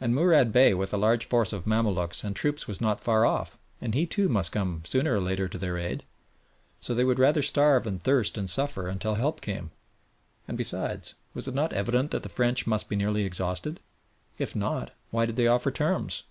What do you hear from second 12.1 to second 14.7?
that the French must be nearly exhausted? if